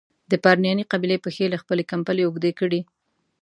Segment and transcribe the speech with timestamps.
[0.31, 2.81] د پرنیاني قبیلې پښې له خپلي کمبلي اوږدې کړي.